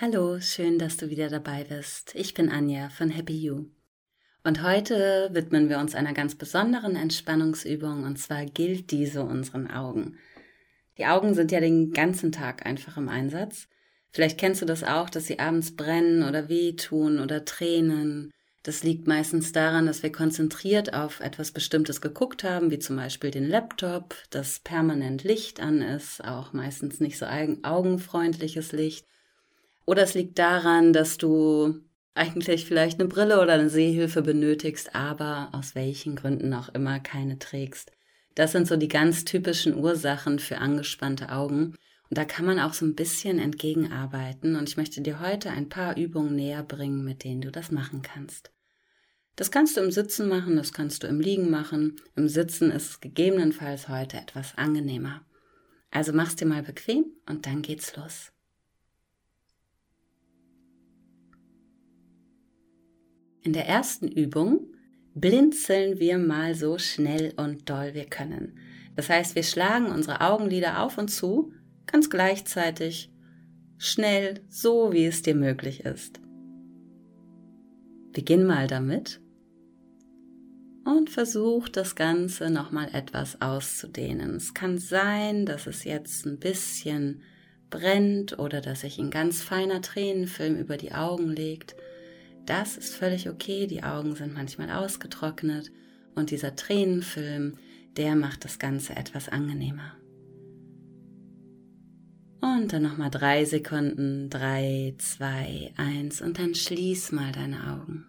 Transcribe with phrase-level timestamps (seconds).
[0.00, 2.14] Hallo, schön, dass du wieder dabei bist.
[2.14, 3.64] Ich bin Anja von Happy You.
[4.44, 10.16] Und heute widmen wir uns einer ganz besonderen Entspannungsübung und zwar gilt diese unseren Augen.
[10.98, 13.66] Die Augen sind ja den ganzen Tag einfach im Einsatz.
[14.12, 18.30] Vielleicht kennst du das auch, dass sie abends brennen oder wehtun oder tränen.
[18.62, 23.32] Das liegt meistens daran, dass wir konzentriert auf etwas Bestimmtes geguckt haben, wie zum Beispiel
[23.32, 29.04] den Laptop, dass permanent Licht an ist, auch meistens nicht so augenfreundliches Licht
[29.88, 31.80] oder es liegt daran, dass du
[32.14, 37.38] eigentlich vielleicht eine Brille oder eine Sehhilfe benötigst, aber aus welchen Gründen auch immer keine
[37.38, 37.90] trägst.
[38.34, 41.74] Das sind so die ganz typischen Ursachen für angespannte Augen.
[42.10, 44.56] Und da kann man auch so ein bisschen entgegenarbeiten.
[44.56, 48.02] Und ich möchte dir heute ein paar Übungen näher bringen, mit denen du das machen
[48.02, 48.52] kannst.
[49.36, 51.96] Das kannst du im Sitzen machen, das kannst du im Liegen machen.
[52.14, 55.22] Im Sitzen ist gegebenenfalls heute etwas angenehmer.
[55.90, 58.32] Also mach's dir mal bequem und dann geht's los.
[63.48, 64.74] In der ersten Übung
[65.14, 68.58] blinzeln wir mal so schnell und doll wir können.
[68.94, 71.54] Das heißt, wir schlagen unsere Augenlider auf und zu,
[71.86, 73.10] ganz gleichzeitig,
[73.78, 76.20] schnell, so wie es dir möglich ist.
[78.12, 79.18] Beginn mal damit
[80.84, 84.36] und versuch das Ganze nochmal etwas auszudehnen.
[84.36, 87.22] Es kann sein, dass es jetzt ein bisschen
[87.70, 91.76] brennt oder dass sich ein ganz feiner Tränenfilm über die Augen legt.
[92.48, 95.70] Das ist völlig okay, die Augen sind manchmal ausgetrocknet
[96.14, 97.58] und dieser Tränenfilm,
[97.98, 99.92] der macht das Ganze etwas angenehmer.
[102.40, 108.06] Und dann nochmal drei Sekunden, drei, zwei, eins und dann schließ mal deine Augen.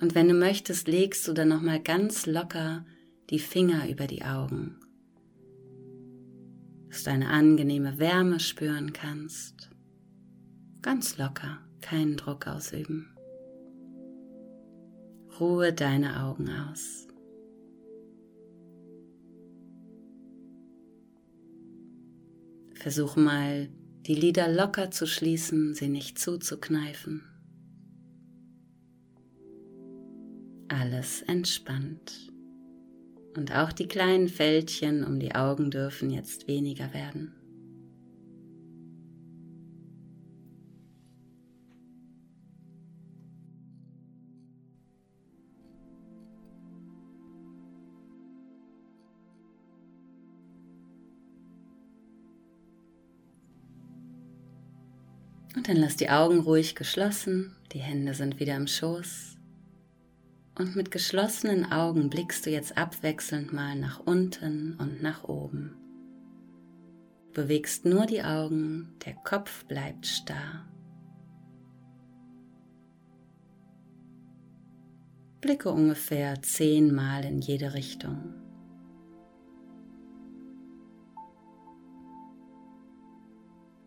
[0.00, 2.84] Und wenn du möchtest, legst du dann nochmal ganz locker
[3.30, 4.80] die Finger über die Augen,
[6.88, 9.70] dass du eine angenehme Wärme spüren kannst.
[10.82, 13.14] Ganz locker keinen Druck ausüben.
[15.38, 17.06] Ruhe deine Augen aus.
[22.74, 23.68] Versuch mal,
[24.06, 27.22] die Lider locker zu schließen, sie nicht zuzukneifen.
[30.68, 32.32] Alles entspannt.
[33.36, 37.34] Und auch die kleinen Fältchen um die Augen dürfen jetzt weniger werden.
[55.54, 59.36] Und dann lass die Augen ruhig geschlossen, die Hände sind wieder im Schoß.
[60.56, 65.76] Und mit geschlossenen Augen blickst du jetzt abwechselnd mal nach unten und nach oben.
[67.32, 70.68] Du bewegst nur die Augen, der Kopf bleibt starr.
[75.40, 78.43] Blicke ungefähr zehnmal in jede Richtung.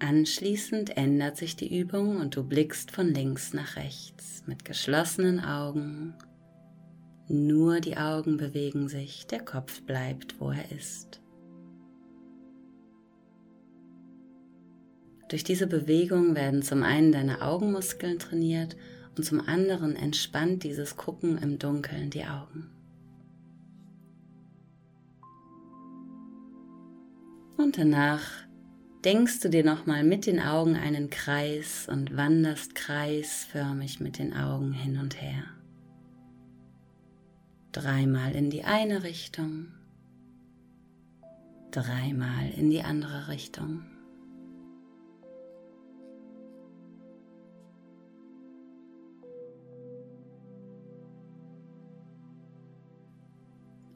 [0.00, 6.14] Anschließend ändert sich die Übung und du blickst von links nach rechts mit geschlossenen Augen.
[7.28, 11.20] Nur die Augen bewegen sich, der Kopf bleibt, wo er ist.
[15.28, 18.76] Durch diese Bewegung werden zum einen deine Augenmuskeln trainiert
[19.18, 22.70] und zum anderen entspannt dieses Gucken im Dunkeln die Augen.
[27.58, 28.49] Und danach
[29.04, 34.72] denkst du dir nochmal mit den Augen einen Kreis und wanderst kreisförmig mit den Augen
[34.72, 35.44] hin und her.
[37.72, 39.68] Dreimal in die eine Richtung,
[41.70, 43.84] dreimal in die andere Richtung.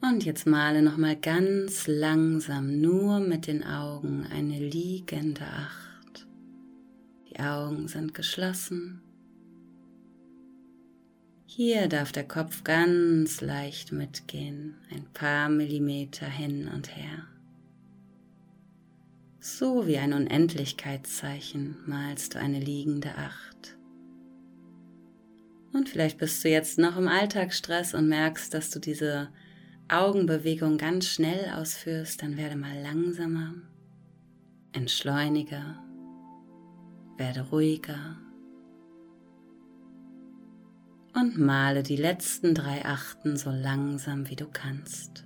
[0.07, 6.27] Und jetzt male nochmal ganz langsam nur mit den Augen eine liegende Acht.
[7.29, 9.01] Die Augen sind geschlossen.
[11.45, 17.25] Hier darf der Kopf ganz leicht mitgehen, ein paar Millimeter hin und her.
[19.39, 23.77] So wie ein Unendlichkeitszeichen malst du eine liegende Acht.
[25.73, 29.29] Und vielleicht bist du jetzt noch im Alltagsstress und merkst, dass du diese
[29.87, 33.53] Augenbewegung ganz schnell ausführst, dann werde mal langsamer,
[34.71, 35.61] entschleunige,
[37.17, 38.17] werde ruhiger
[41.13, 45.25] und male die letzten drei Achten so langsam wie du kannst.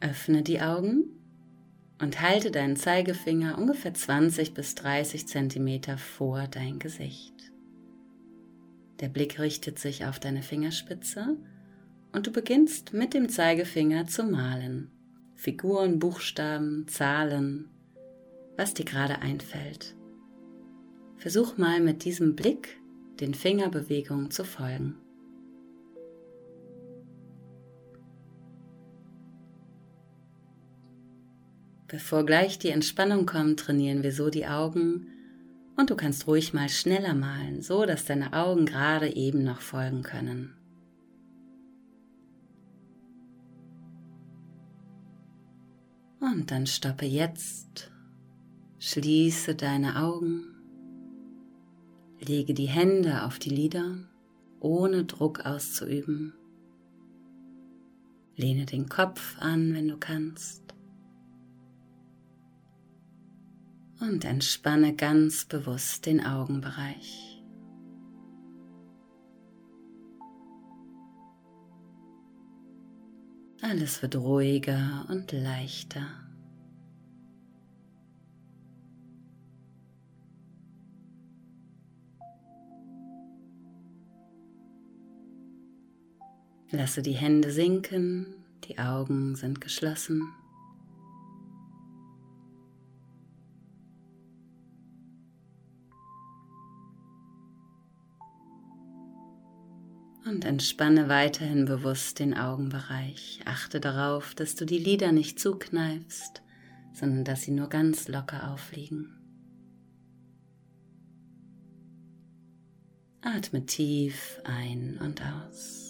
[0.00, 1.04] Öffne die Augen
[2.00, 7.34] und halte deinen Zeigefinger ungefähr 20 bis 30 Zentimeter vor dein Gesicht.
[9.00, 11.36] Der Blick richtet sich auf deine Fingerspitze
[12.12, 14.90] und du beginnst mit dem Zeigefinger zu malen.
[15.34, 17.68] Figuren, Buchstaben, Zahlen,
[18.56, 19.94] was dir gerade einfällt.
[21.16, 22.80] Versuch mal mit diesem Blick
[23.20, 24.96] den Fingerbewegungen zu folgen.
[31.88, 35.06] Bevor gleich die Entspannung kommt, trainieren wir so die Augen
[35.76, 40.02] und du kannst ruhig mal schneller malen, so dass deine Augen gerade eben noch folgen
[40.02, 40.54] können.
[46.20, 47.90] Und dann stoppe jetzt,
[48.78, 50.44] schließe deine Augen,
[52.20, 53.96] lege die Hände auf die Lider,
[54.60, 56.34] ohne Druck auszuüben.
[58.36, 60.68] Lehne den Kopf an, wenn du kannst.
[64.00, 67.42] Und entspanne ganz bewusst den Augenbereich.
[73.60, 76.06] Alles wird ruhiger und leichter.
[86.70, 88.26] Lasse die Hände sinken,
[88.64, 90.22] die Augen sind geschlossen.
[100.28, 103.40] Und entspanne weiterhin bewusst den Augenbereich.
[103.46, 106.42] Achte darauf, dass du die Lider nicht zukneifst,
[106.92, 109.14] sondern dass sie nur ganz locker aufliegen.
[113.22, 115.87] Atme tief ein und aus.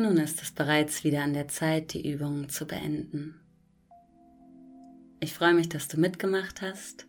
[0.00, 3.34] Nun ist es bereits wieder an der Zeit, die Übung zu beenden.
[5.18, 7.08] Ich freue mich, dass du mitgemacht hast.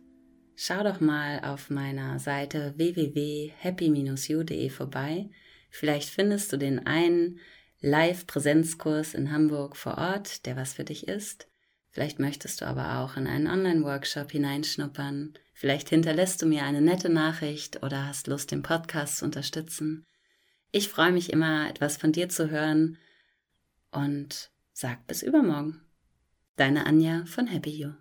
[0.56, 5.30] Schau doch mal auf meiner Seite www.happy-u.de vorbei.
[5.70, 7.38] Vielleicht findest du den einen
[7.78, 11.46] Live-Präsenzkurs in Hamburg vor Ort, der was für dich ist.
[11.90, 15.34] Vielleicht möchtest du aber auch in einen Online-Workshop hineinschnuppern.
[15.54, 20.08] Vielleicht hinterlässt du mir eine nette Nachricht oder hast Lust, den Podcast zu unterstützen.
[20.72, 22.96] Ich freue mich immer, etwas von dir zu hören
[23.90, 25.80] und sag bis übermorgen.
[26.56, 27.92] Deine Anja von Happy You.